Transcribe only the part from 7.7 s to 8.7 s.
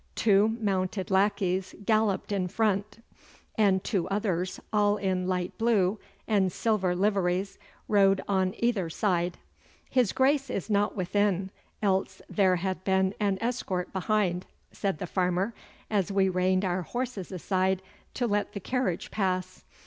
rode on